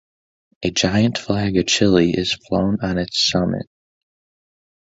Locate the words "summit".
3.29-3.67